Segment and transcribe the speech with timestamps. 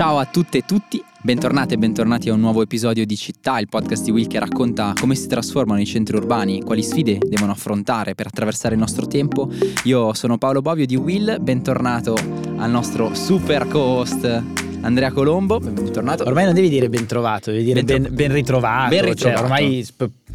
[0.00, 3.68] Ciao a tutte e tutti, bentornati e bentornati a un nuovo episodio di Città, il
[3.68, 8.14] podcast di Will che racconta come si trasformano i centri urbani, quali sfide devono affrontare
[8.14, 9.50] per attraversare il nostro tempo.
[9.84, 12.14] Io sono Paolo Bovio di Will, bentornato
[12.56, 14.42] al nostro super co-host
[14.80, 16.24] Andrea Colombo, bentornato.
[16.24, 18.88] Ormai non devi dire ben trovato, devi dire ben, ben ritrovato.
[18.88, 19.38] Ben ritrovato.
[19.38, 19.86] Cioè, ormai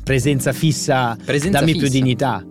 [0.03, 1.85] presenza fissa, presenza dammi fissa.
[1.85, 2.45] più dignità.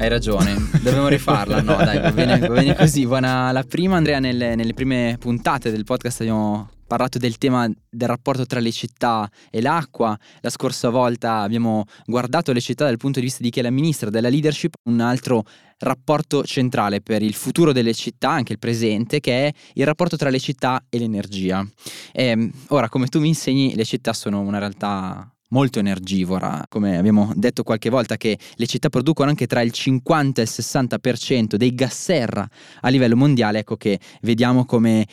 [0.00, 1.60] Hai ragione, dobbiamo rifarla.
[1.60, 3.04] No, dai, va bene, va bene così.
[3.04, 4.18] Buona la prima, Andrea.
[4.18, 9.30] Nelle, nelle prime puntate del podcast abbiamo parlato del tema del rapporto tra le città
[9.50, 10.18] e l'acqua.
[10.40, 13.68] La scorsa volta abbiamo guardato le città dal punto di vista di chi è la
[13.68, 15.44] ministra della leadership, un altro
[15.80, 20.30] rapporto centrale per il futuro delle città, anche il presente, che è il rapporto tra
[20.30, 21.62] le città e l'energia.
[22.10, 26.98] E, ehm, ora, come tu mi insegni, le città sono una realtà molto energivora, come
[26.98, 31.54] abbiamo detto qualche volta che le città producono anche tra il 50 e il 60%
[31.54, 32.48] dei gas serra
[32.80, 35.06] a livello mondiale, ecco che vediamo come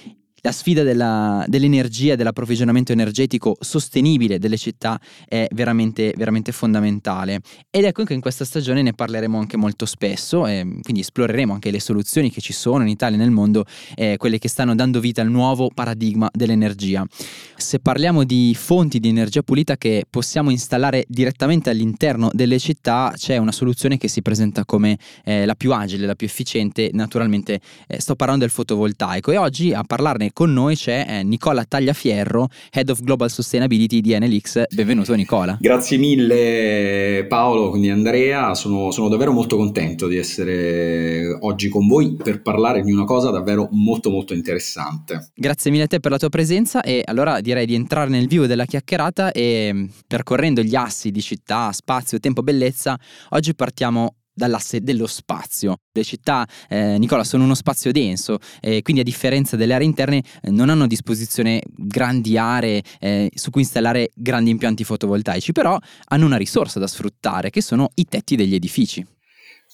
[0.48, 7.42] la sfida della, dell'energia, dell'approvvigionamento energetico sostenibile delle città è veramente, veramente fondamentale.
[7.70, 11.82] Ed ecco che in questa stagione ne parleremo anche molto spesso, quindi esploreremo anche le
[11.82, 15.22] soluzioni che ci sono in Italia e nel mondo, eh, quelle che stanno dando vita
[15.22, 17.06] al nuovo paradigma dell'energia.
[17.58, 23.36] Se parliamo di fonti di energia pulita che possiamo installare direttamente all'interno delle città, c'è
[23.36, 26.90] una soluzione che si presenta come eh, la più agile, la più efficiente.
[26.94, 31.66] Naturalmente eh, sto parlando del fotovoltaico e oggi a parlarne con noi c'è eh, Nicola
[31.66, 34.66] Tagliafierro, Head of Global Sustainability di NLX.
[34.72, 35.58] Benvenuto Nicola.
[35.60, 42.16] Grazie mille Paolo, quindi Andrea, sono, sono davvero molto contento di essere oggi con voi
[42.22, 45.32] per parlare di una cosa davvero molto molto interessante.
[45.34, 48.46] Grazie mille a te per la tua presenza e allora direi di entrare nel vivo
[48.46, 52.96] della chiacchierata e percorrendo gli assi di città, spazio, tempo, bellezza,
[53.30, 55.78] oggi partiamo dall'asse dello spazio.
[55.92, 60.24] Le città, eh, Nicola, sono uno spazio denso, eh, quindi a differenza delle aree interne
[60.42, 65.78] eh, non hanno a disposizione grandi aree eh, su cui installare grandi impianti fotovoltaici, però
[66.10, 69.04] hanno una risorsa da sfruttare, che sono i tetti degli edifici.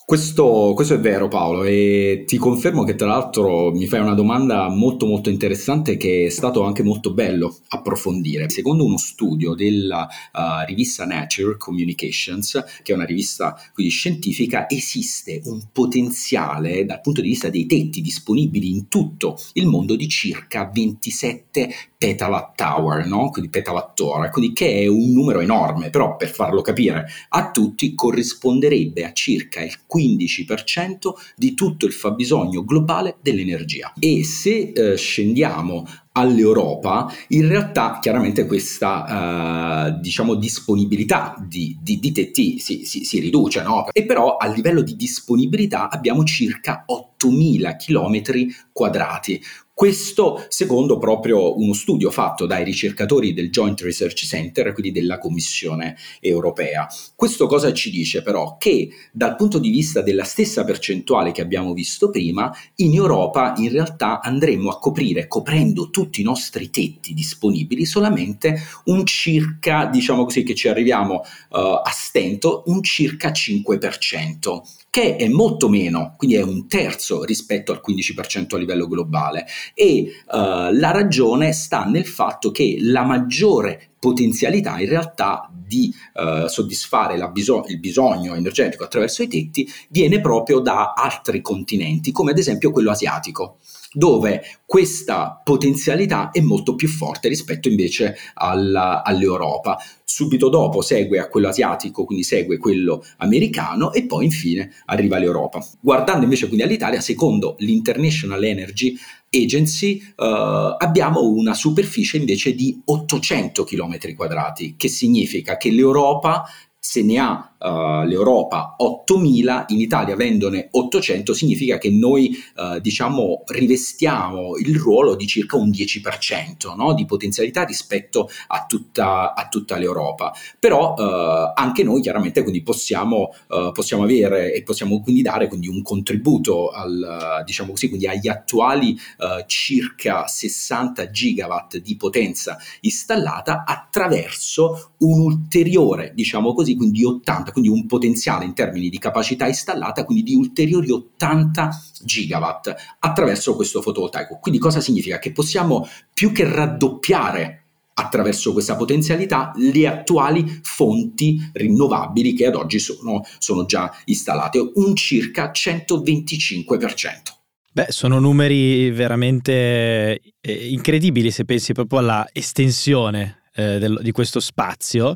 [0.05, 4.67] Questo, questo, è vero Paolo e ti confermo che tra l'altro mi fai una domanda
[4.67, 8.49] molto molto interessante che è stato anche molto bello approfondire.
[8.49, 15.41] Secondo uno studio della uh, rivista Nature Communications, che è una rivista quindi scientifica, esiste
[15.45, 20.69] un potenziale dal punto di vista dei tetti disponibili in tutto il mondo di circa
[20.71, 23.29] 27 petawatt hour, no?
[23.29, 27.95] quindi petawatt ora, quindi che è un numero enorme, però per farlo capire a tutti
[27.95, 33.93] corrisponderebbe a circa il 15% di tutto il fabbisogno globale dell'energia.
[33.99, 42.13] E se eh, scendiamo all'Europa, in realtà chiaramente questa uh, diciamo disponibilità di, di, di
[42.59, 43.87] si, si, si, riduce, no?
[43.91, 49.41] E però a livello di disponibilità abbiamo circa 8.000 km quadrati,
[49.75, 55.97] questo secondo proprio uno studio fatto dai ricercatori del Joint Research Center, quindi della Commissione
[56.19, 56.87] europea.
[57.15, 58.57] Questo cosa ci dice però?
[58.57, 63.71] Che dal punto di vista della stessa percentuale che abbiamo visto prima, in Europa in
[63.71, 68.55] realtà andremo a coprire, coprendo tutti i nostri tetti disponibili, solamente
[68.85, 74.61] un circa, diciamo così, che ci arriviamo uh, a stento, un circa 5%
[74.93, 79.47] che è molto meno, quindi è un terzo rispetto al 15% a livello globale.
[79.73, 86.47] E uh, la ragione sta nel fatto che la maggiore potenzialità in realtà di uh,
[86.47, 92.37] soddisfare biso- il bisogno energetico attraverso i tetti viene proprio da altri continenti, come ad
[92.37, 93.59] esempio quello asiatico
[93.93, 99.77] dove questa potenzialità è molto più forte rispetto invece alla, all'Europa.
[100.03, 105.63] Subito dopo segue a quello asiatico, quindi segue quello americano e poi infine arriva all'Europa.
[105.79, 108.97] Guardando invece quindi all'Italia, secondo l'International Energy
[109.33, 116.45] Agency uh, abbiamo una superficie invece di 800 km quadrati, che significa che l'Europa
[116.79, 123.43] se ne ha uh, l'Europa 8.000, in Italia vendone 800, significa che noi uh, diciamo
[123.47, 126.93] rivestiamo il ruolo di circa un 10% no?
[126.93, 130.33] di potenzialità rispetto a tutta, a tutta l'Europa.
[130.59, 133.33] Però uh, anche noi chiaramente quindi possiamo,
[133.73, 138.97] possiamo, avere e possiamo quindi dare quindi un contributo al, diciamo così, quindi agli attuali
[139.45, 147.85] circa 60 gigawatt di potenza installata attraverso un ulteriore, diciamo così, quindi 80 quindi un
[147.85, 151.69] potenziale in termini di capacità installata, quindi di ulteriori 80
[152.03, 154.39] gigawatt attraverso questo fotovoltaico.
[154.41, 155.19] Quindi cosa significa?
[155.19, 157.59] Che possiamo più che raddoppiare
[157.95, 164.95] attraverso questa potenzialità le attuali fonti rinnovabili che ad oggi sono, sono già installate, un
[164.95, 167.41] circa 125%.
[167.71, 174.39] Beh, sono numeri veramente eh, incredibili se pensi proprio alla estensione eh, del, di questo
[174.39, 175.15] spazio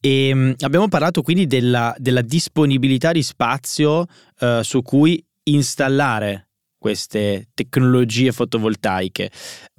[0.00, 4.06] e mh, mm, abbiamo parlato quindi della, della disponibilità di spazio
[4.38, 6.48] eh, su cui installare
[6.84, 9.30] queste tecnologie fotovoltaiche.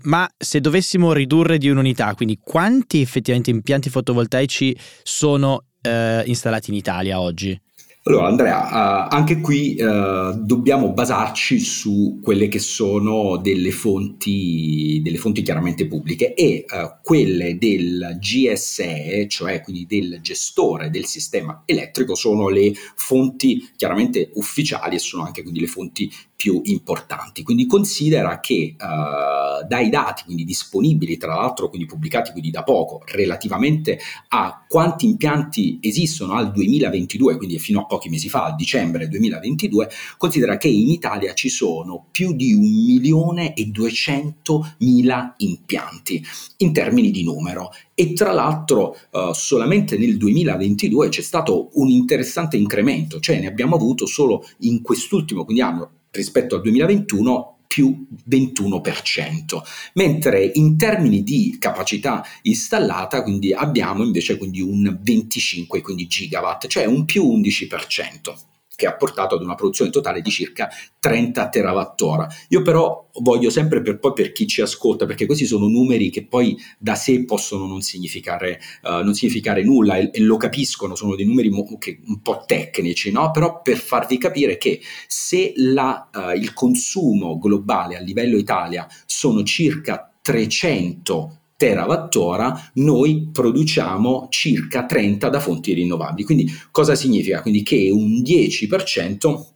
[0.06, 6.78] Ma se dovessimo ridurre di un'unità, quindi quanti effettivamente impianti fotovoltaici sono eh, installati in
[6.78, 7.60] Italia oggi?
[8.07, 15.18] Allora Andrea, uh, anche qui uh, dobbiamo basarci su quelle che sono delle fonti, delle
[15.18, 22.13] fonti chiaramente pubbliche e uh, quelle del GSE, cioè quindi del gestore del sistema elettrico,
[22.13, 27.44] sono le fonti chiaramente ufficiali e sono anche quindi le fonti più importanti.
[27.44, 33.02] Quindi considera che uh, dai dati quindi disponibili, tra l'altro quindi pubblicati quindi da poco,
[33.06, 34.00] relativamente
[34.30, 39.90] a quanti impianti esistono al 2022, quindi fino a pochi mesi fa, a dicembre 2022,
[40.18, 46.24] considera che in Italia ci sono più di un milione e duecentomila impianti
[46.58, 52.58] in termini di numero e tra l'altro uh, solamente nel 2022 c'è stato un interessante
[52.58, 59.62] incremento, cioè ne abbiamo avuto solo in quest'ultimo quindi anno rispetto al 2021 più 21%,
[59.95, 66.85] mentre in termini di capacità installata quindi abbiamo invece quindi un 25 quindi gigawatt, cioè
[66.85, 70.69] un più 11% che ha portato ad una produzione totale di circa
[71.00, 72.27] 30 terawattora.
[72.50, 76.25] Io però voglio sempre per poi per chi ci ascolta, perché questi sono numeri che
[76.25, 81.16] poi da sé possono non significare, uh, non significare nulla e, e, lo capiscono, sono
[81.16, 83.31] dei numeri mo- che, un po' tecnici, no?
[83.31, 89.44] però per farvi capire che se la, uh, il consumo globale a livello Italia sono
[89.44, 96.25] circa 300 terawattora, noi produciamo circa 30 da fonti rinnovabili.
[96.25, 97.42] Quindi cosa significa?
[97.42, 99.54] Quindi che un 10%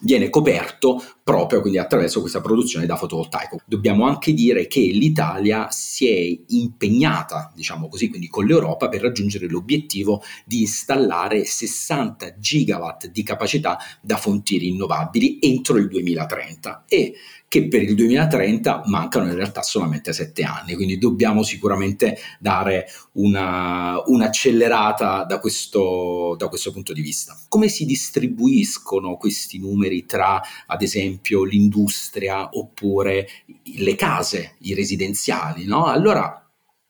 [0.00, 3.60] viene coperto proprio quindi attraverso questa produzione da fotovoltaico.
[3.66, 9.46] Dobbiamo anche dire che l'Italia si è impegnata, diciamo così, quindi con l'Europa per raggiungere
[9.46, 17.14] l'obiettivo di installare 60 gigawatt di capacità da fonti rinnovabili entro il 2030 e
[17.48, 24.02] che per il 2030 mancano in realtà solamente sette anni, quindi dobbiamo sicuramente dare una,
[24.04, 27.38] un'accelerata da questo, da questo punto di vista.
[27.48, 33.28] Come si distribuiscono questi numeri tra, ad esempio, l'industria oppure
[33.76, 35.64] le case, i residenziali?
[35.64, 35.86] No?
[35.86, 36.48] Allora,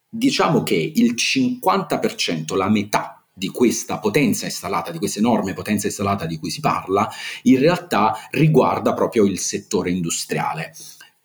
[0.09, 6.27] diciamo che il 50%, la metà di questa potenza installata, di questa enorme potenza installata
[6.27, 7.09] di cui si parla,
[7.43, 10.75] in realtà riguarda proprio il settore industriale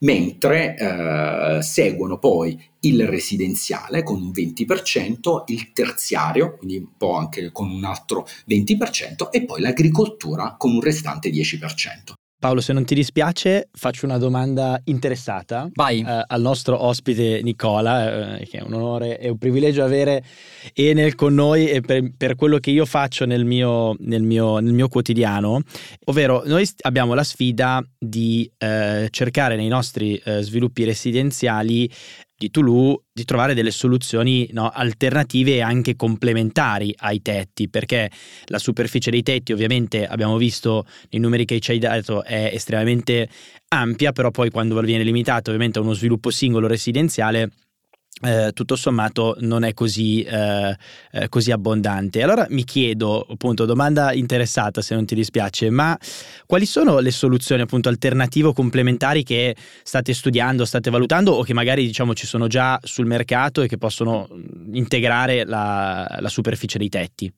[0.04, 7.52] mentre eh, seguono poi il residenziale con un 20%, il terziario, quindi un po' anche
[7.52, 12.14] con un altro 20%, e poi l'agricoltura con un restante 10%.
[12.44, 18.46] Paolo, se non ti dispiace, faccio una domanda interessata eh, al nostro ospite Nicola, eh,
[18.48, 20.22] che è un onore e un privilegio avere
[20.74, 24.74] Enel con noi e per, per quello che io faccio nel mio, nel, mio, nel
[24.74, 25.62] mio, quotidiano.
[26.08, 31.90] Ovvero, noi abbiamo la sfida di eh, cercare nei nostri eh, sviluppi residenziali
[32.44, 38.10] di Toulouse di trovare delle soluzioni no, alternative e anche complementari ai tetti, perché
[38.46, 43.30] la superficie dei tetti ovviamente abbiamo visto nei numeri che ci hai dato è estremamente
[43.70, 47.50] ampia, però poi quando viene limitata ovviamente a uno sviluppo singolo residenziale
[48.24, 50.76] eh, tutto sommato non è così, eh,
[51.12, 52.22] eh, così, abbondante.
[52.24, 55.98] Allora mi chiedo, appunto, domanda interessata se non ti dispiace, ma
[56.46, 61.54] quali sono le soluzioni appunto alternative o complementari che state studiando, state valutando o che
[61.54, 64.28] magari diciamo ci sono già sul mercato e che possono
[64.72, 67.34] integrare la, la superficie dei tetti?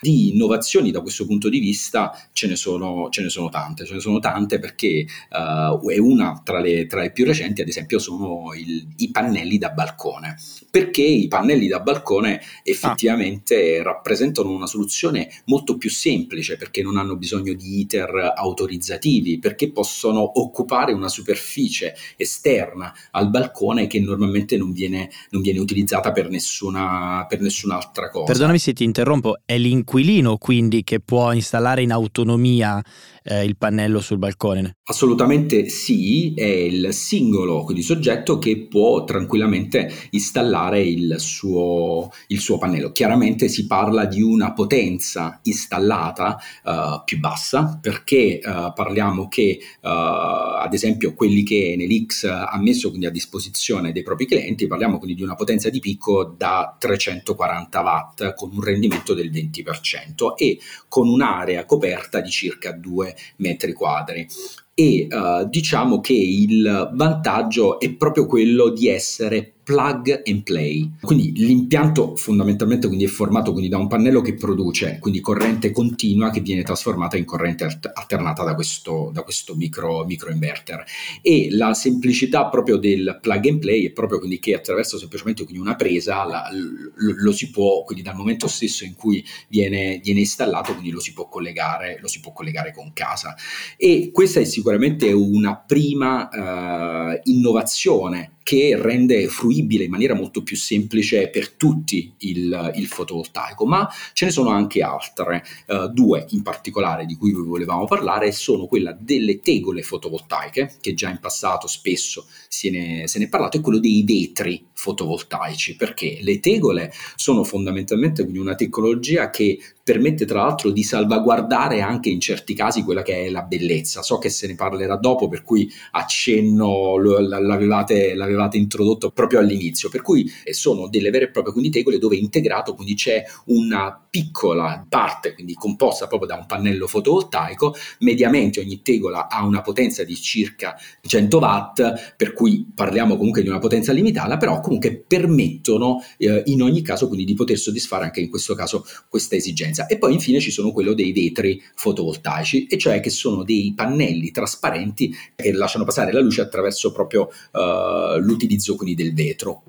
[0.00, 3.94] Di innovazioni da questo punto di vista ce ne sono, ce ne sono tante, ce
[3.94, 7.98] ne sono tante perché uh, è una tra le, tra le, più recenti, ad esempio,
[7.98, 10.36] sono il, i pannelli da balcone.
[10.70, 13.82] Perché i pannelli da balcone effettivamente ah.
[13.82, 20.40] rappresentano una soluzione molto più semplice perché non hanno bisogno di iter autorizzativi, perché possono
[20.40, 27.24] occupare una superficie esterna al balcone che normalmente non viene, non viene utilizzata per, nessuna,
[27.28, 28.26] per nessun'altra cosa.
[28.26, 32.82] Perdonami se ti interrompo, è l'inquilino quindi che può installare in autonomia
[33.24, 34.76] eh, il pannello sul balcone?
[34.84, 42.58] Assolutamente sì, è il singolo quindi soggetto che può tranquillamente installare il suo, il suo
[42.58, 42.92] pannello.
[42.92, 49.88] Chiaramente si parla di una potenza installata uh, più bassa perché uh, parliamo che uh,
[49.88, 55.16] ad esempio quelli che Nelix ha messo quindi a disposizione dei propri clienti, parliamo quindi
[55.16, 61.08] di una potenza di picco da 340 watt con un rendimento del 20% e con
[61.08, 64.26] un'area coperta di circa 2 metri quadri.
[64.74, 70.90] e uh, diciamo che il vantaggio è proprio quello di essere plug and play.
[71.00, 76.30] Quindi l'impianto fondamentalmente quindi è formato quindi da un pannello che produce quindi corrente continua
[76.30, 77.64] che viene trasformata in corrente
[77.94, 80.84] alternata da questo, da questo micro, inverter
[81.20, 85.60] e la semplicità proprio del plug and play è proprio quindi che attraverso semplicemente quindi
[85.60, 90.20] una presa la, lo, lo, si può quindi dal momento stesso in cui viene, viene
[90.20, 93.36] installato quindi lo si può collegare lo si può collegare con casa
[93.76, 100.56] e questa è sicuramente una prima uh, innovazione che rende fruibile in maniera molto più
[100.56, 106.42] semplice per tutti il, il fotovoltaico, ma ce ne sono anche altre, uh, due in
[106.42, 111.66] particolare di cui vi volevamo parlare, sono quella delle tegole fotovoltaiche, che già in passato
[111.66, 116.92] spesso se ne, se ne è parlato, e quello dei vetri fotovoltaici, perché le tegole
[117.16, 123.02] sono fondamentalmente una tecnologia che permette tra l'altro di salvaguardare anche in certi casi quella
[123.02, 124.02] che è la bellezza.
[124.02, 130.02] So che se ne parlerà dopo, per cui accenno, l'avevate, l'avevate introdotto proprio all'inizio, per
[130.02, 134.84] cui eh, sono delle vere e proprie quindi tegole dove integrato quindi c'è una piccola
[134.88, 140.14] parte, quindi composta proprio da un pannello fotovoltaico, mediamente ogni tegola ha una potenza di
[140.16, 146.42] circa 100 watt, per cui parliamo comunque di una potenza limitata, però comunque permettono eh,
[146.46, 149.86] in ogni caso quindi di poter soddisfare anche in questo caso questa esigenza efficienza.
[149.86, 154.30] E poi infine ci sono quello dei vetri fotovoltaici, e cioè che sono dei pannelli
[154.30, 159.62] trasparenti che lasciano passare la luce attraverso proprio uh, l'utilizzo quindi del vetro.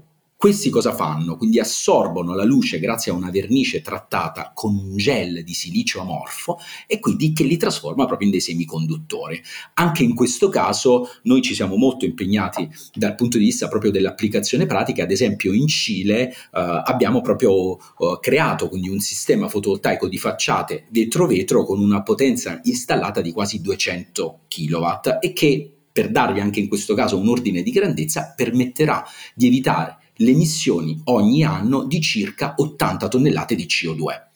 [0.44, 1.38] Questi cosa fanno?
[1.38, 6.58] Quindi assorbono la luce grazie a una vernice trattata con un gel di silicio amorfo
[6.86, 9.42] e quindi che li trasforma proprio in dei semiconduttori.
[9.76, 14.66] Anche in questo caso noi ci siamo molto impegnati dal punto di vista proprio dell'applicazione
[14.66, 20.18] pratica, ad esempio in Cile eh, abbiamo proprio eh, creato quindi un sistema fotovoltaico di
[20.18, 24.88] facciate vetro-vetro con una potenza installata di quasi 200 kW
[25.22, 30.00] e che per darvi anche in questo caso un ordine di grandezza permetterà di evitare
[30.24, 34.32] le emissioni ogni anno di circa 80 tonnellate di CO2.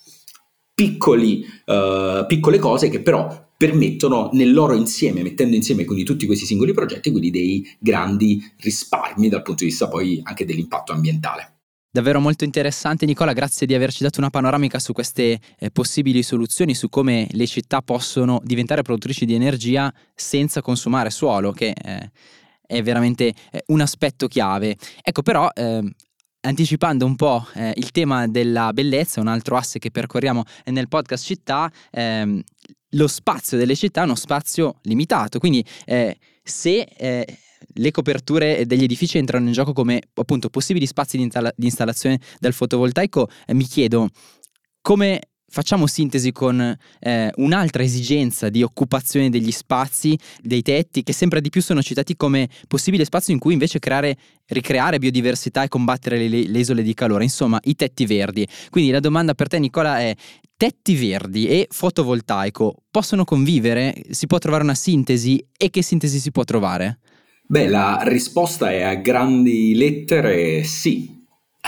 [0.73, 6.45] Piccoli, uh, piccole cose che però permettono nel loro insieme, mettendo insieme quindi tutti questi
[6.45, 11.53] singoli progetti, quindi dei grandi risparmi dal punto di vista poi anche dell'impatto ambientale.
[11.89, 16.75] Davvero molto interessante Nicola, grazie di averci dato una panoramica su queste eh, possibili soluzioni,
[16.75, 22.11] su come le città possono diventare produttrici di energia senza consumare suolo, che eh,
[22.67, 24.75] è veramente eh, un aspetto chiave.
[25.01, 25.81] Ecco però eh,
[26.41, 31.25] anticipando un po' eh, il tema della bellezza, un altro asse che percorriamo nel podcast
[31.25, 32.41] città, ehm,
[32.91, 37.37] lo spazio delle città è uno spazio limitato, quindi eh, se eh,
[37.73, 42.19] le coperture degli edifici entrano in gioco come appunto possibili spazi di, installa- di installazione
[42.39, 44.09] del fotovoltaico, eh, mi chiedo
[44.81, 45.19] come
[45.49, 51.49] Facciamo sintesi con eh, un'altra esigenza di occupazione degli spazi, dei tetti, che sempre di
[51.49, 56.47] più sono citati come possibile spazio in cui invece creare, ricreare biodiversità e combattere le,
[56.47, 58.45] le isole di calore, insomma i tetti verdi.
[58.69, 60.13] Quindi la domanda per te Nicola è,
[60.57, 63.95] tetti verdi e fotovoltaico possono convivere?
[64.09, 66.99] Si può trovare una sintesi e che sintesi si può trovare?
[67.49, 71.16] Beh, la risposta è a grandi lettere sì,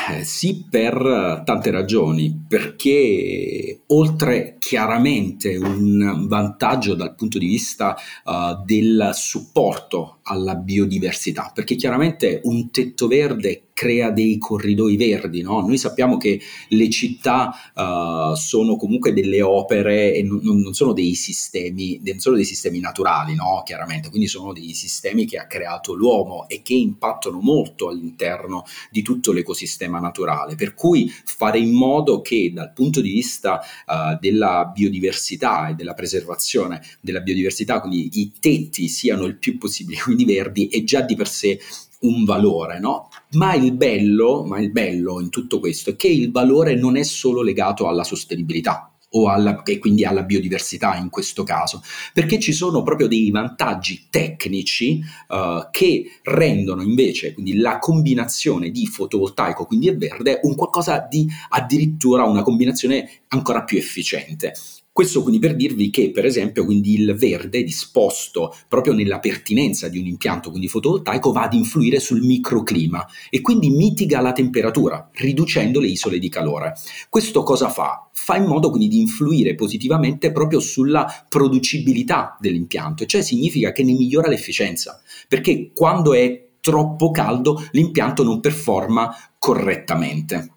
[0.07, 8.63] eh, sì, per tante ragioni, perché oltre chiaramente un vantaggio dal punto di vista uh,
[8.63, 15.62] del supporto alla biodiversità, perché chiaramente un tetto verde crea dei corridoi verdi, no?
[15.62, 21.13] Noi sappiamo che le città uh, sono comunque delle opere e non, non, sono dei
[21.13, 23.63] sistemi, non sono dei sistemi naturali, no?
[23.65, 29.01] Chiaramente, quindi sono dei sistemi che ha creato l'uomo e che impattano molto all'interno di
[29.01, 34.69] tutto l'ecosistema naturale, per cui fare in modo che dal punto di vista uh, della
[34.75, 40.67] biodiversità e della preservazione della biodiversità, quindi i tetti siano il più possibile quindi verdi,
[40.67, 41.59] è già di per sé
[42.01, 43.09] un valore, no?
[43.31, 47.03] Ma il bello, ma il bello in tutto questo è che il valore non è
[47.03, 51.81] solo legato alla sostenibilità o alla, e quindi alla biodiversità in questo caso,
[52.13, 59.65] perché ci sono proprio dei vantaggi tecnici uh, che rendono invece la combinazione di fotovoltaico
[59.65, 64.53] quindi e verde un qualcosa di addirittura una combinazione ancora più efficiente.
[64.99, 70.07] Questo quindi per dirvi che per esempio il verde disposto proprio nella pertinenza di un
[70.07, 75.87] impianto quindi fotovoltaico va ad influire sul microclima e quindi mitiga la temperatura riducendo le
[75.87, 76.73] isole di calore.
[77.07, 78.09] Questo cosa fa?
[78.11, 83.93] Fa in modo quindi di influire positivamente proprio sulla producibilità dell'impianto, cioè significa che ne
[83.93, 90.55] migliora l'efficienza, perché quando è troppo caldo l'impianto non performa correttamente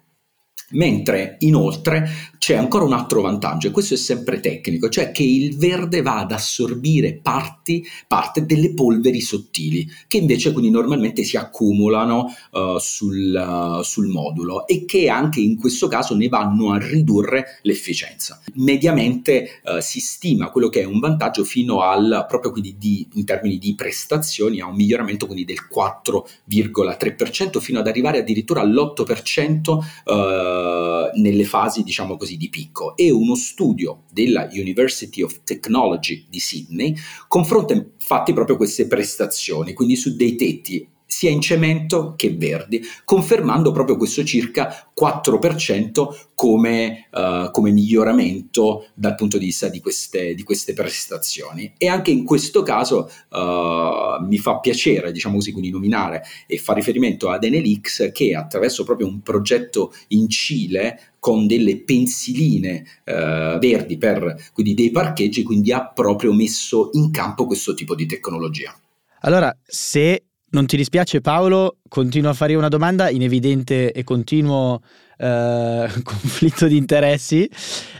[0.73, 2.09] mentre inoltre
[2.43, 6.17] c'è ancora un altro vantaggio, e questo è sempre tecnico, cioè che il verde va
[6.17, 13.33] ad assorbire parti, parte delle polveri sottili, che invece quindi normalmente si accumulano uh, sul,
[13.33, 18.41] uh, sul, modulo e che anche in questo caso ne vanno a ridurre l'efficienza.
[18.55, 23.23] Mediamente uh, si stima quello che è un vantaggio fino al, proprio quindi di, in
[23.23, 31.45] termini di prestazioni, a un miglioramento quindi del 4,3% fino ad arrivare addirittura all'8% nelle
[31.45, 36.95] fasi diciamo così di picco e uno studio della University of Technology di Sydney
[37.27, 43.71] confronta infatti proprio queste prestazioni, quindi su dei tetti sia in cemento che verdi, confermando
[43.71, 50.41] proprio questo circa 4% come, uh, come miglioramento dal punto di vista di queste, di
[50.41, 51.71] queste prestazioni.
[51.77, 56.79] E anche in questo caso uh, mi fa piacere, diciamo così, quindi nominare e fare
[56.79, 63.97] riferimento ad Enelix che attraverso proprio un progetto in Cile con delle pensiline uh, verdi
[63.97, 68.77] per quindi dei parcheggi, quindi ha proprio messo in campo questo tipo di tecnologia.
[69.21, 74.81] Allora, se non ti dispiace Paolo, continuo a fare una domanda in evidente e continuo
[75.23, 77.49] uh, conflitto di interessi.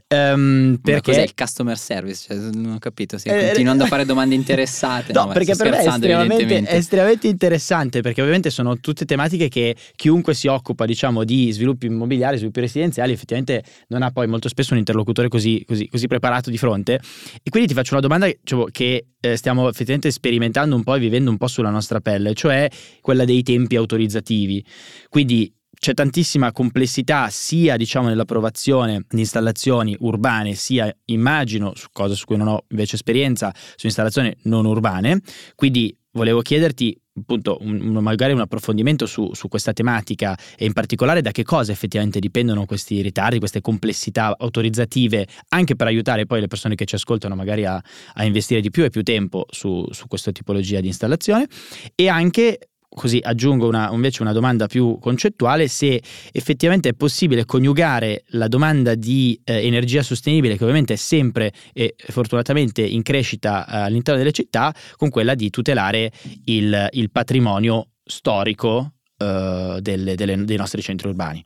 [0.07, 2.25] Um, perché cos'è il customer service?
[2.27, 5.11] Cioè, non ho capito, stai eh, continuando a fare domande interessate.
[5.11, 9.47] no, no perché per me è estremamente, è estremamente, interessante perché ovviamente sono tutte tematiche
[9.47, 14.49] che chiunque si occupa diciamo di sviluppi immobiliari, sviluppi residenziali effettivamente non ha poi molto
[14.49, 16.99] spesso un interlocutore così, così, così preparato di fronte
[17.41, 20.99] e quindi ti faccio una domanda cioè, che eh, stiamo effettivamente sperimentando un po' e
[20.99, 22.69] vivendo un po' sulla nostra pelle, cioè
[23.01, 24.63] quella dei tempi autorizzativi.
[25.09, 25.51] Quindi
[25.83, 32.37] c'è tantissima complessità sia diciamo nell'approvazione di installazioni urbane sia immagino su cose su cui
[32.37, 35.19] non ho invece esperienza su installazioni non urbane.
[35.55, 41.19] Quindi volevo chiederti appunto un, magari un approfondimento su, su, questa tematica e in particolare
[41.21, 46.47] da che cosa effettivamente dipendono questi ritardi, queste complessità autorizzative, anche per aiutare poi le
[46.47, 47.75] persone che ci ascoltano magari a,
[48.13, 51.45] a investire di più e più tempo su, su questa tipologia di installazione.
[51.93, 56.01] E anche così aggiungo una, invece una domanda più concettuale, se
[56.31, 61.95] effettivamente è possibile coniugare la domanda di eh, energia sostenibile, che ovviamente è sempre e
[61.97, 66.11] fortunatamente in crescita eh, all'interno delle città, con quella di tutelare
[66.45, 71.43] il, il patrimonio storico eh, delle, delle, dei nostri centri urbani.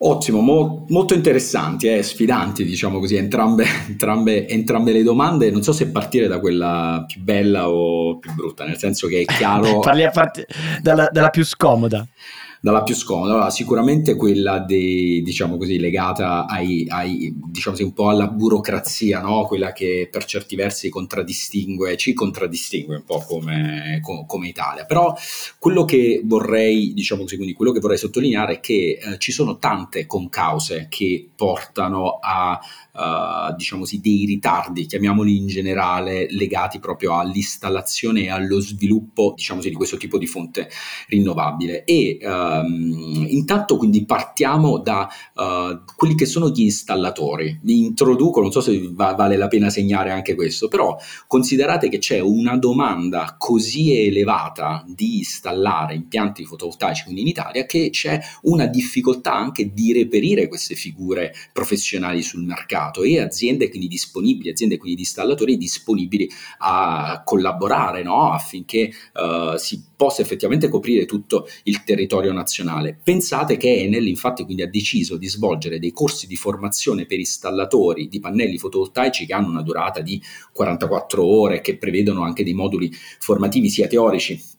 [0.00, 5.50] Ottimo, mo- molto interessanti, eh, sfidanti, diciamo così, entrambe, entrambe, entrambe, le domande.
[5.50, 9.24] Non so se partire da quella più bella o più brutta, nel senso che è
[9.24, 9.80] chiaro.
[9.80, 10.46] Parli a parte
[10.80, 12.06] dalla, dalla più scomoda
[12.60, 13.50] dalla più scomoda.
[13.50, 19.46] Sicuramente quella de, diciamo così, legata ai, ai, diciamo così, un po' alla burocrazia, no?
[19.46, 24.84] quella che per certi versi contraddistingue, ci contraddistingue un po' come, come Italia.
[24.84, 25.14] Però
[25.58, 29.58] quello che vorrei, diciamo così, quindi quello che vorrei sottolineare è che eh, ci sono
[29.58, 32.58] tante concause che portano a
[32.98, 39.60] Uh, diciamo così, dei ritardi, chiamiamoli in generale, legati proprio all'installazione e allo sviluppo, diciamo
[39.60, 40.68] così, di questo tipo di fonte
[41.06, 41.84] rinnovabile.
[41.84, 47.58] E uh, Um, intanto quindi partiamo da uh, quelli che sono gli installatori.
[47.62, 51.98] Vi introduco, non so se va, vale la pena segnare anche questo, però considerate che
[51.98, 58.66] c'è una domanda così elevata di installare impianti fotovoltaici quindi in Italia che c'è una
[58.66, 64.96] difficoltà anche di reperire queste figure professionali sul mercato e aziende quindi disponibili, aziende quindi
[64.96, 68.32] di installatori disponibili a collaborare no?
[68.32, 72.98] affinché uh, si possa effettivamente coprire tutto il territorio nazionale.
[73.02, 78.08] Pensate che Enel infatti quindi ha deciso di svolgere dei corsi di formazione per installatori
[78.08, 80.22] di pannelli fotovoltaici che hanno una durata di
[80.52, 84.56] 44 ore, che prevedono anche dei moduli formativi sia teorici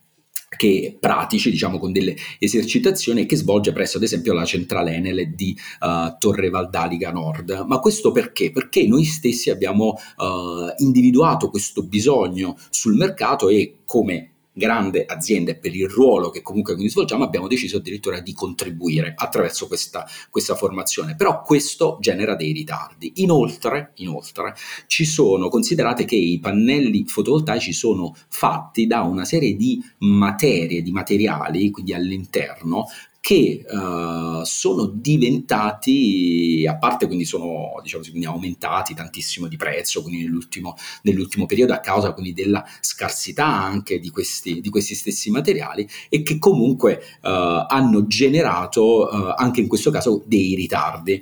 [0.58, 5.56] che pratici, diciamo con delle esercitazioni che svolge presso ad esempio la centrale Enel di
[5.80, 7.66] uh, Torre Valdaliga Nord.
[7.68, 8.52] Ma questo perché?
[8.52, 15.56] Perché noi stessi abbiamo uh, individuato questo bisogno sul mercato e come grande azienda e
[15.56, 20.54] per il ruolo che comunque quindi svolgiamo abbiamo deciso addirittura di contribuire attraverso questa, questa
[20.54, 21.16] formazione.
[21.16, 23.14] Però questo genera dei ritardi.
[23.16, 24.54] Inoltre, inoltre
[24.86, 30.92] ci sono considerate che i pannelli fotovoltaici sono fatti da una serie di materie di
[30.92, 32.86] materiali quindi all'interno
[33.22, 40.76] che uh, sono diventati, a parte quindi sono diciamo, quindi aumentati tantissimo di prezzo nell'ultimo,
[41.04, 46.24] nell'ultimo, periodo a causa quindi della scarsità anche di questi, di questi stessi materiali e
[46.24, 51.22] che comunque uh, hanno generato uh, anche in questo caso dei ritardi.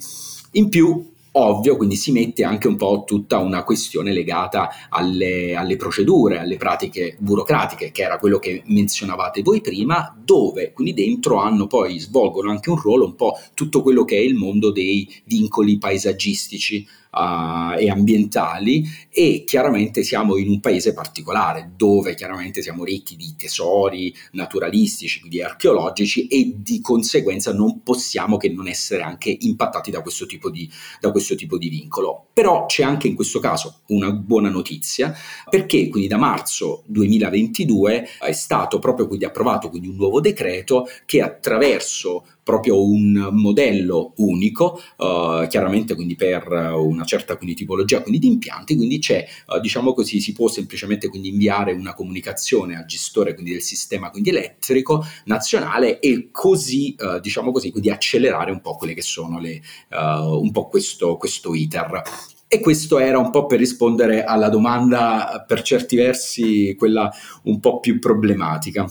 [0.51, 5.75] In più ovvio, quindi si mette anche un po' tutta una questione legata alle, alle
[5.75, 11.67] procedure, alle pratiche burocratiche, che era quello che menzionavate voi prima, dove quindi dentro hanno
[11.67, 15.77] poi svolgono anche un ruolo un po' tutto quello che è il mondo dei vincoli
[15.77, 23.15] paesaggistici uh, e ambientali e chiaramente siamo in un paese particolare dove chiaramente siamo ricchi
[23.15, 29.91] di tesori naturalistici, quindi archeologici e di conseguenza non possiamo che non essere anche impattati
[29.91, 30.69] da questo tipo di,
[31.11, 32.27] questo tipo di vincolo.
[32.33, 35.13] Però c'è anche in questo caso una buona notizia
[35.49, 41.21] perché quindi da marzo 2022 è stato proprio quindi approvato quindi un nuovo decreto che
[41.21, 48.27] attraverso proprio un modello unico, uh, chiaramente quindi per una certa quindi, tipologia quindi, di
[48.27, 53.33] impianti, quindi c'è, uh, diciamo così, si può semplicemente quindi inviare una comunicazione al gestore
[53.33, 58.77] quindi, del sistema quindi, elettrico nazionale e così, uh, diciamo così, quindi accelerare un po'
[58.77, 62.01] quelle che sono le, un po' questo, questo iter.
[62.47, 67.11] E questo era un po' per rispondere alla domanda, per certi versi, quella
[67.43, 68.89] un po' più problematica.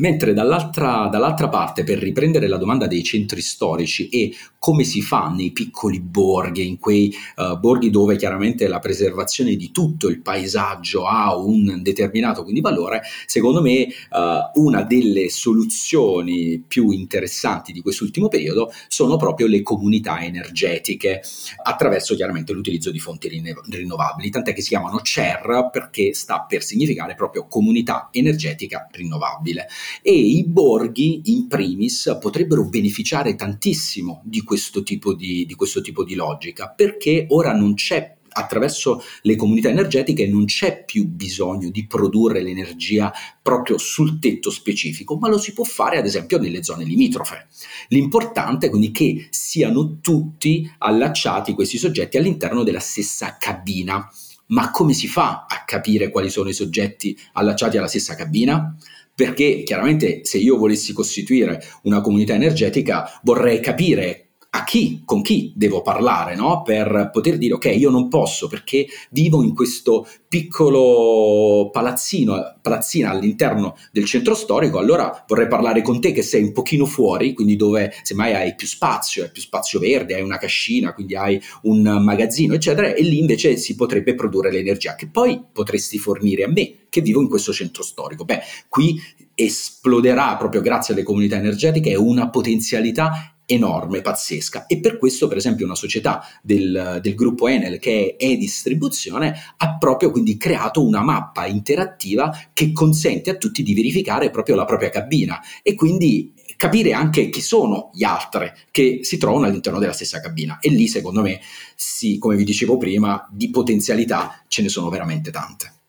[0.00, 5.28] Mentre dall'altra, dall'altra, parte, per riprendere la domanda dei centri storici e come si fa
[5.28, 11.06] nei piccoli borghi, in quei uh, borghi dove chiaramente la preservazione di tutto il paesaggio
[11.06, 18.28] ha un determinato quindi valore, secondo me uh, una delle soluzioni più interessanti di quest'ultimo
[18.28, 21.22] periodo sono proprio le comunità energetiche,
[21.62, 23.28] attraverso chiaramente l'utilizzo di fonti
[23.68, 29.68] rinnovabili, tant'è che si chiamano CER perché sta per significare proprio comunità energetica rinnovabile
[30.02, 36.04] e i borghi in primis potrebbero beneficiare tantissimo di questo tipo di, di, questo tipo
[36.04, 41.86] di logica perché ora non c'è attraverso le comunità energetiche non c'è più bisogno di
[41.86, 46.84] produrre l'energia proprio sul tetto specifico, ma lo si può fare ad esempio nelle zone
[46.84, 47.48] limitrofe.
[47.88, 54.08] L'importante è quindi che siano tutti allacciati questi soggetti all'interno della stessa cabina.
[54.48, 58.76] Ma come si fa a capire quali sono i soggetti allacciati alla stessa cabina?
[59.20, 65.52] Perché chiaramente se io volessi costituire una comunità energetica vorrei capire a chi, con chi
[65.54, 66.62] devo parlare, no?
[66.62, 73.76] per poter dire ok, io non posso perché vivo in questo piccolo palazzino, palazzina all'interno
[73.92, 77.92] del centro storico, allora vorrei parlare con te che sei un pochino fuori, quindi dove
[78.02, 82.54] semmai hai più spazio, hai più spazio verde, hai una cascina, quindi hai un magazzino,
[82.54, 87.00] eccetera, e lì invece si potrebbe produrre l'energia che poi potresti fornire a me che
[87.00, 88.24] vivo in questo centro storico.
[88.24, 89.00] Beh, qui
[89.34, 94.66] esploderà proprio grazie alle comunità energetiche una potenzialità enorme, pazzesca.
[94.66, 99.76] E per questo per esempio una società del, del gruppo Enel che è e-distribuzione ha
[99.76, 104.90] proprio quindi creato una mappa interattiva che consente a tutti di verificare proprio la propria
[104.90, 110.20] cabina e quindi capire anche chi sono gli altri che si trovano all'interno della stessa
[110.20, 110.58] cabina.
[110.60, 111.40] E lì secondo me
[111.74, 115.79] sì, come vi dicevo prima, di potenzialità ce ne sono veramente tante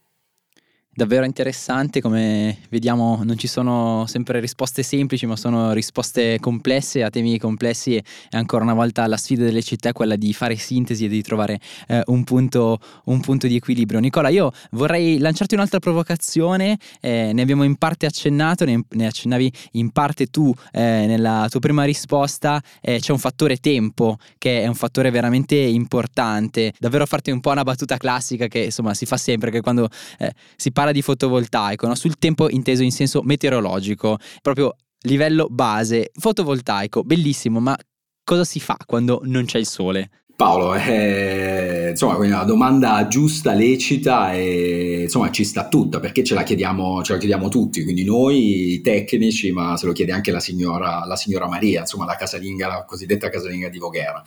[1.02, 7.10] davvero interessante, come vediamo non ci sono sempre risposte semplici, ma sono risposte complesse a
[7.10, 11.06] temi complessi e ancora una volta la sfida delle città è quella di fare sintesi
[11.06, 14.00] e di trovare eh, un, punto, un, punto, di equilibrio.
[14.00, 19.52] Nicola, io vorrei lanciarti un'altra provocazione, eh, ne abbiamo in parte accennato, ne, ne accennavi
[19.72, 24.68] in parte tu eh, nella tua prima risposta, eh, c'è un fattore tempo che è
[24.68, 29.18] un fattore veramente importante, davvero farti un po' una battuta classica che insomma si fa
[29.18, 31.96] sempre, che quando eh, si parla di fotovoltaico, no?
[31.96, 37.78] sul tempo inteso in senso meteorologico, proprio livello base, fotovoltaico, bellissimo, ma
[38.24, 40.10] cosa si fa quando non c'è il sole?
[40.36, 46.44] Paolo, eh, insomma, una domanda giusta, lecita e insomma ci sta tutta perché ce la,
[46.44, 51.06] chiediamo, ce la chiediamo tutti, quindi noi tecnici, ma se lo chiede anche la signora,
[51.06, 54.24] la signora Maria, insomma la casalinga, la cosiddetta casalinga di Voghera.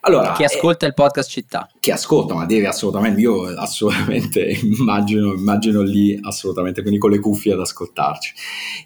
[0.00, 1.68] Allora, chi ascolta eh, il podcast città.
[1.80, 4.40] Chi ascolta, ma deve assolutamente, io assolutamente
[4.78, 8.34] immagino, immagino lì assolutamente, quindi con le cuffie ad ascoltarci.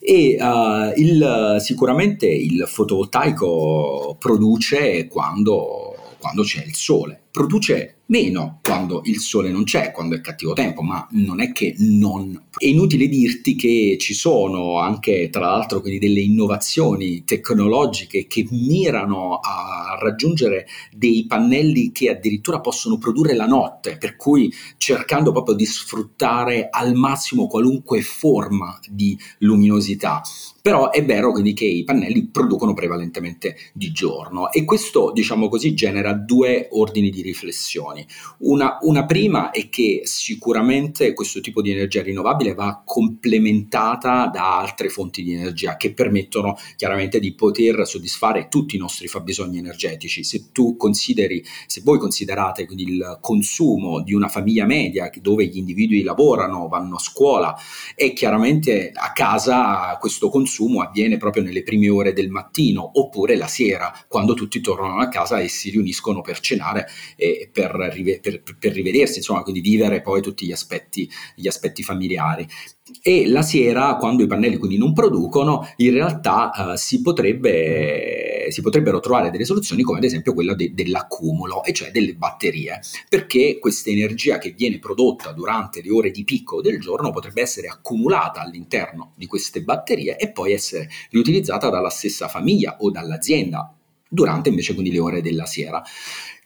[0.01, 5.90] E uh, il, sicuramente il fotovoltaico produce quando
[6.21, 7.21] quando c'è il sole.
[7.31, 11.75] Produce meno quando il sole non c'è, quando è cattivo tempo, ma non è che
[11.79, 12.49] non...
[12.57, 19.39] È inutile dirti che ci sono anche, tra l'altro, quindi delle innovazioni tecnologiche che mirano
[19.39, 25.65] a raggiungere dei pannelli che addirittura possono produrre la notte, per cui cercando proprio di
[25.65, 30.21] sfruttare al massimo qualunque forma di luminosità.
[30.63, 35.73] Però è vero quindi che i pannelli producono prevalentemente di giorno e questo, diciamo così,
[35.73, 38.00] genera due ordini di riflessioni.
[38.01, 38.07] Ragioni.
[38.39, 44.89] Una, una prima è che sicuramente questo tipo di energia rinnovabile va complementata da altre
[44.89, 50.25] fonti di energia che permettono chiaramente di poter soddisfare tutti i nostri fabbisogni energetici.
[50.25, 56.03] Se tu consideri, se voi considerate il consumo di una famiglia media dove gli individui
[56.03, 57.57] lavorano, vanno a scuola
[57.95, 63.47] e chiaramente a casa questo consumo avviene proprio nelle prime ore del mattino oppure la
[63.47, 66.87] sera quando tutti tornano a casa e si riuniscono per cenare
[67.17, 67.90] e per,
[68.21, 72.47] per, per rivedersi, insomma, quindi vivere poi tutti gli aspetti, gli aspetti familiari
[73.03, 78.61] e la sera, quando i pannelli quindi non producono, in realtà eh, si, potrebbe, si,
[78.63, 83.59] potrebbero trovare delle soluzioni come ad esempio quella de- dell'accumulo, e cioè delle batterie, perché
[83.59, 88.41] questa energia che viene prodotta durante le ore di picco del giorno potrebbe essere accumulata
[88.41, 93.75] all'interno di queste batterie e poi essere riutilizzata dalla stessa famiglia o dall'azienda
[94.13, 95.83] durante invece quindi le ore della sera.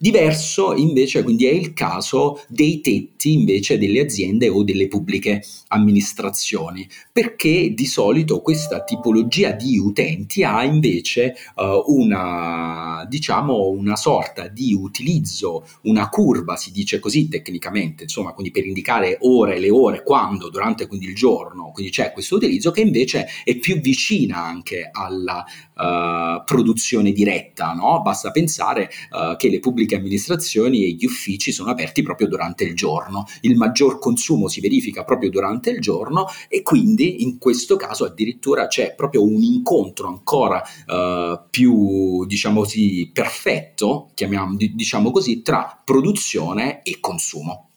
[0.05, 6.87] Diverso invece quindi è il caso dei tetti invece delle aziende o delle pubbliche amministrazioni,
[7.11, 14.75] perché di solito questa tipologia di utenti ha invece uh, una, diciamo, una sorta di
[14.75, 20.51] utilizzo, una curva, si dice così tecnicamente, insomma, quindi per indicare ore, le ore, quando,
[20.51, 25.43] durante quindi il giorno, quindi c'è questo utilizzo che invece è più vicina anche alla
[25.75, 28.03] uh, produzione diretta, no?
[28.03, 32.65] Basta pensare uh, che le pubbliche pubbliche amministrazioni e gli uffici sono aperti proprio durante
[32.65, 33.27] il giorno.
[33.43, 38.67] Il maggior consumo si verifica proprio durante il giorno e quindi in questo caso addirittura
[38.67, 46.99] c'è proprio un incontro ancora uh, più, diciamo così, perfetto, diciamo così, tra produzione e
[47.01, 47.69] consumo.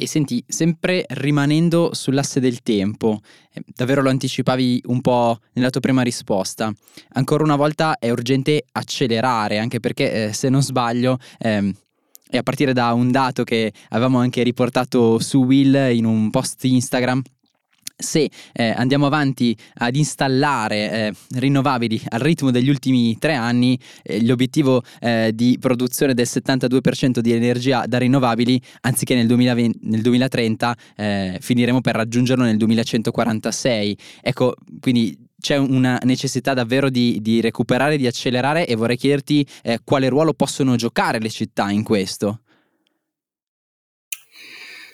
[0.00, 3.18] E senti, sempre rimanendo sull'asse del tempo,
[3.52, 6.72] eh, davvero lo anticipavi un po' nella tua prima risposta,
[7.14, 11.18] ancora una volta è urgente accelerare, anche perché eh, se non sbaglio...
[11.38, 11.74] Eh,
[12.30, 16.62] e a partire da un dato che avevamo anche riportato su Will in un post
[16.62, 17.22] Instagram,
[17.98, 24.24] se eh, andiamo avanti ad installare eh, rinnovabili al ritmo degli ultimi tre anni, eh,
[24.24, 30.76] l'obiettivo eh, di produzione del 72% di energia da rinnovabili, anziché nel, 2020, nel 2030,
[30.96, 33.98] eh, finiremo per raggiungerlo nel 2146.
[34.22, 39.80] Ecco, quindi c'è una necessità davvero di, di recuperare, di accelerare e vorrei chiederti eh,
[39.84, 42.40] quale ruolo possono giocare le città in questo.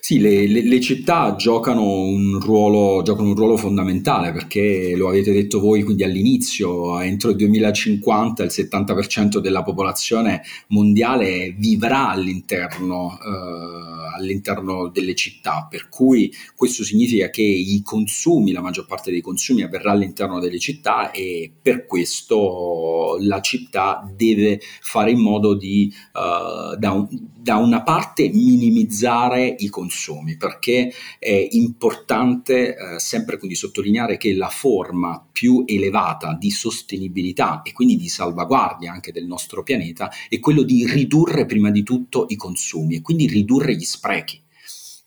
[0.06, 5.32] Sì, le, le, le città giocano un, ruolo, giocano un, ruolo, fondamentale perché lo avete
[5.32, 14.13] detto voi quindi all'inizio, entro il 2050 il 70% della popolazione mondiale vivrà all'interno, eh,
[14.14, 19.62] all'interno delle città, per cui questo significa che i consumi, la maggior parte dei consumi
[19.62, 26.76] avverrà all'interno delle città e per questo la città deve fare in modo di uh,
[26.76, 34.16] da, un, da una parte minimizzare i consumi perché è importante eh, sempre quindi sottolineare
[34.16, 40.10] che la forma più elevata di sostenibilità e quindi di salvaguardia anche del nostro pianeta
[40.28, 44.42] è quello di ridurre prima di tutto i consumi e quindi ridurre gli sprechi.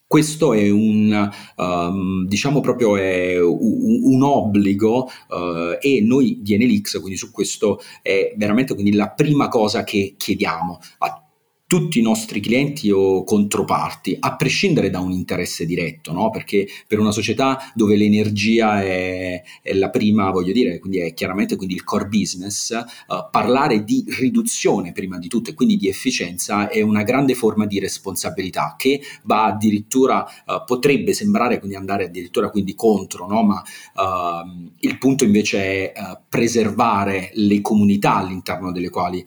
[0.07, 7.17] Questo è un, um, diciamo proprio un, un obbligo uh, e noi di Enelix, quindi
[7.17, 11.26] su questo è veramente la prima cosa che chiediamo a
[11.67, 16.29] tutti i nostri clienti o controparti, a prescindere da un interesse diretto, no?
[16.29, 21.57] perché per una società dove l'energia è, è, la prima, voglio dire, quindi è chiaramente
[21.57, 26.69] quindi il core business, uh, parlare di riduzione prima di tutto e quindi di efficienza
[26.69, 32.49] è una grande forma di responsabilità che va addirittura, uh, potrebbe sembrare quindi andare addirittura
[32.49, 33.43] quindi contro, no?
[33.43, 33.61] ma
[33.95, 35.93] uh, il punto invece è
[36.29, 39.25] preservare le comunità all'interno delle quali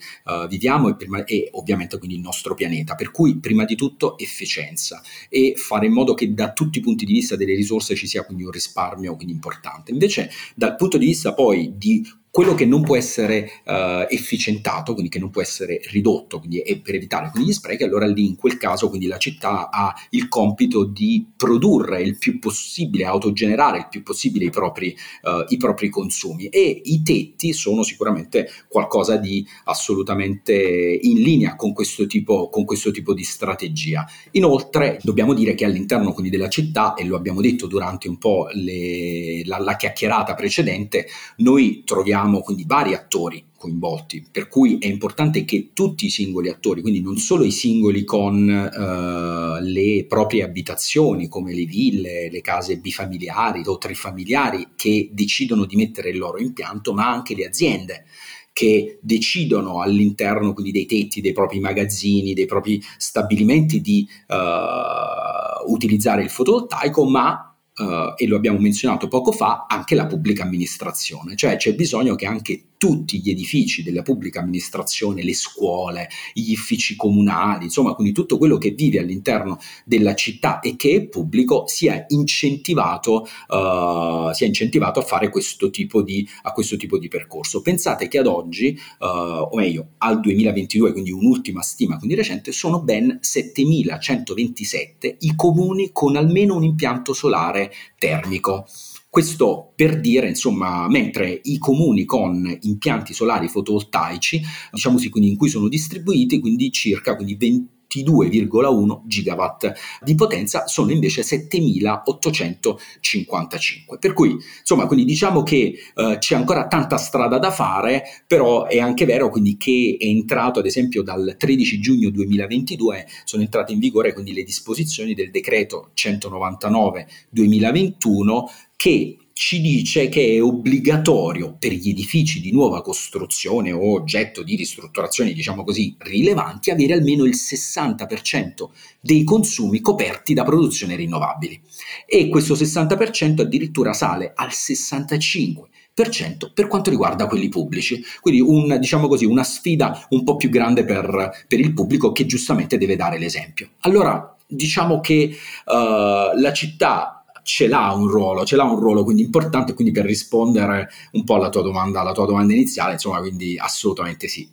[0.48, 2.94] viviamo e, prima, e ovviamente quindi il nostro pianeta.
[2.94, 7.04] Per cui, prima di tutto, efficienza e fare in modo che da tutti i punti
[7.04, 9.90] di vista delle risorse ci sia quindi un risparmio quindi importante.
[9.90, 15.10] Invece, dal punto di vista poi di quello che non può essere uh, efficientato, quindi
[15.10, 18.36] che non può essere ridotto quindi, e per evitare quindi gli sprechi, allora lì in
[18.36, 23.88] quel caso quindi la città ha il compito di produrre il più possibile, autogenerare il
[23.90, 29.44] più possibile i propri, uh, i propri consumi e i tetti sono sicuramente qualcosa di
[29.64, 34.06] assolutamente in linea con questo tipo, con questo tipo di strategia.
[34.32, 38.48] Inoltre dobbiamo dire che all'interno quindi della città, e lo abbiamo detto durante un po'
[38.52, 41.06] le, la, la chiacchierata precedente,
[41.38, 46.48] noi troviamo abbiamo quindi vari attori coinvolti, per cui è importante che tutti i singoli
[46.48, 52.40] attori, quindi non solo i singoli con uh, le proprie abitazioni come le ville, le
[52.40, 58.04] case bifamiliari o trifamiliari che decidono di mettere il loro impianto, ma anche le aziende
[58.52, 66.22] che decidono all'interno quindi dei tetti dei propri magazzini, dei propri stabilimenti di uh, utilizzare
[66.22, 67.49] il fotovoltaico, ma
[67.80, 72.26] Uh, e lo abbiamo menzionato poco fa, anche la pubblica amministrazione, cioè c'è bisogno che
[72.26, 78.38] anche tutti gli edifici della pubblica amministrazione, le scuole, gli uffici comunali, insomma, quindi tutto
[78.38, 84.98] quello che vive all'interno della città e che è pubblico sia incentivato, uh, sia incentivato
[84.98, 87.60] a fare questo tipo di, questo tipo di percorso.
[87.60, 92.80] Pensate che ad oggi, uh, o meglio, al 2022, quindi un'ultima stima, quindi recente, sono
[92.80, 98.66] ben 7127 i comuni con almeno un impianto solare termico.
[99.09, 105.37] Questo per dire, insomma, mentre i comuni con impianti solari fotovoltaici, diciamo così, quindi in
[105.37, 109.72] cui sono distribuiti, quindi circa quindi 20 22,1 gigawatt.
[110.03, 116.96] Di potenza sono invece 7855 per cui insomma quindi diciamo che eh, c'è ancora tanta
[116.96, 121.81] strada da fare però è anche vero quindi che è entrato ad esempio dal 13
[121.81, 129.62] giugno 2022 sono entrate in vigore quindi le disposizioni del decreto 199 2021 che ci
[129.62, 135.64] dice che è obbligatorio per gli edifici di nuova costruzione o oggetto di ristrutturazione, diciamo
[135.64, 138.68] così, rilevanti, avere almeno il 60%
[139.00, 141.59] dei consumi coperti da produzioni rinnovabili.
[142.05, 148.05] E questo 60% addirittura sale al 65% per quanto riguarda quelli pubblici.
[148.20, 152.26] Quindi un, diciamo così, una sfida un po' più grande per, per, il pubblico che
[152.26, 153.70] giustamente deve dare l'esempio.
[153.81, 157.19] Allora, diciamo che uh, la città
[157.50, 161.34] ce l'ha un ruolo, ce l'ha un ruolo quindi importante, quindi per rispondere un po'
[161.34, 164.48] alla tua domanda, alla tua domanda iniziale, insomma, quindi assolutamente sì.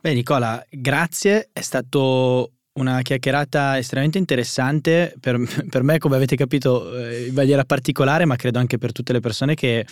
[0.00, 6.96] Beh Nicola, grazie, è stato una chiacchierata estremamente interessante per, per me, come avete capito,
[6.96, 9.84] eh, in maniera particolare, ma credo anche per tutte le persone che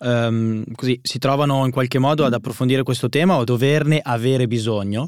[0.00, 5.06] um, così, si trovano in qualche modo ad approfondire questo tema o doverne avere bisogno.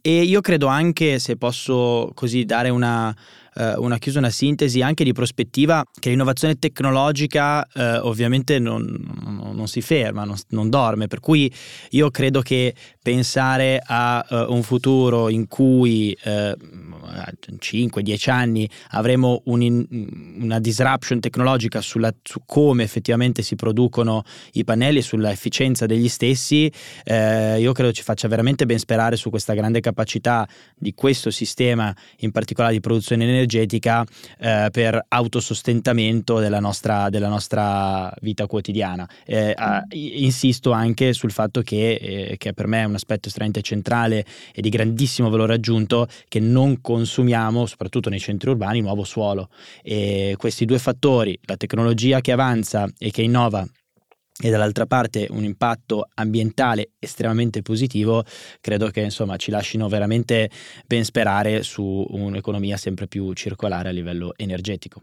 [0.00, 3.14] E io credo anche, se posso così dare una,
[3.56, 9.68] eh, una chiusa, una sintesi anche di prospettiva che l'innovazione tecnologica eh, ovviamente non, non,
[9.68, 11.52] si ferma, non, non, dorme, per cui
[11.90, 16.30] io credo che pensare a uh, un futuro in cui uh,
[17.58, 19.62] 5-10 anni avremo un
[20.38, 26.08] una disruption tecnologica sulla, su come effettivamente si producono i pannelli e sulla efficienza degli
[26.08, 26.70] stessi,
[27.04, 31.94] eh, io credo ci faccia veramente ben sperare su questa grande capacità di questo sistema,
[32.18, 39.08] in particolare di produzione energetica, eh, per autosostentamento della nostra, della nostra vita quotidiana.
[39.24, 39.54] Eh,
[39.90, 44.60] insisto anche sul fatto che, eh, che per me è un aspetto estremamente centrale e
[44.60, 49.48] di grandissimo valore aggiunto che non consumiamo, soprattutto nei centri urbani, nuovo suolo.
[49.82, 53.66] E questi due fattori, la tecnologia che avanza e che innova
[54.38, 58.24] e dall'altra parte un impatto ambientale estremamente positivo,
[58.60, 60.50] credo che insomma ci lasciano veramente
[60.86, 65.02] ben sperare su un'economia sempre più circolare a livello energetico.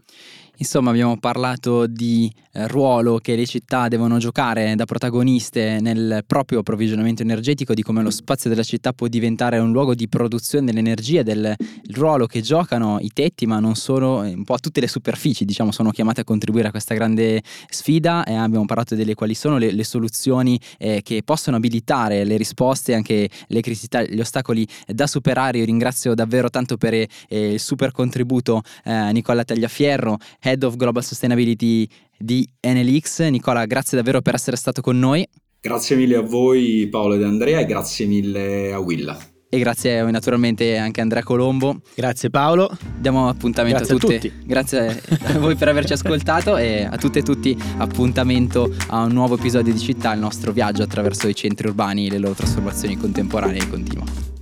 [0.58, 6.60] Insomma, abbiamo parlato di eh, ruolo che le città devono giocare da protagoniste nel proprio
[6.60, 11.24] approvvigionamento energetico, di come lo spazio della città può diventare un luogo di produzione dell'energia,
[11.24, 11.56] del
[11.90, 15.90] ruolo che giocano i tetti, ma non solo, un po' tutte le superfici, diciamo, sono
[15.90, 19.84] chiamate a contribuire a questa grande sfida e abbiamo parlato delle quali sono le, le
[19.84, 25.58] soluzioni eh, che possono abilitare le risposte, anche le criticità, gli ostacoli da superare.
[25.58, 31.02] Io ringrazio davvero tanto per eh, il super contributo eh, Nicola Tagliafierro Head of Global
[31.02, 33.28] Sustainability di NLX.
[33.28, 35.26] Nicola, grazie davvero per essere stato con noi.
[35.60, 39.33] Grazie mille a voi Paolo ed Andrea e grazie mille a Willa.
[39.54, 41.76] E grazie naturalmente anche a Andrea Colombo.
[41.94, 42.76] Grazie Paolo.
[42.98, 44.14] Diamo appuntamento grazie a tutti.
[44.14, 44.32] A tutti.
[44.44, 49.36] Grazie a voi per averci ascoltato e a tutte e tutti appuntamento a un nuovo
[49.36, 53.60] episodio di Città, il nostro viaggio attraverso i centri urbani e le loro trasformazioni contemporanee
[53.60, 54.33] e continue.